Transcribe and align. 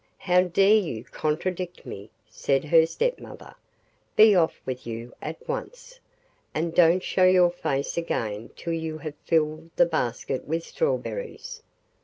'How 0.17 0.45
dare 0.45 0.77
you 0.77 1.03
contradict 1.03 1.85
me!' 1.85 2.09
said 2.27 2.65
her 2.65 2.87
stepmother; 2.87 3.53
'be 4.15 4.33
off 4.33 4.59
with 4.65 4.87
you 4.87 5.13
at 5.21 5.47
once, 5.47 5.99
and 6.55 6.73
don't 6.73 7.03
show 7.03 7.25
your 7.25 7.51
face 7.51 7.97
again 7.97 8.49
till 8.55 8.73
you 8.73 8.97
have 8.97 9.13
filled 9.25 9.69
the 9.75 9.85
basket 9.85 10.47
with 10.47 10.63
strawberries. 10.63 11.61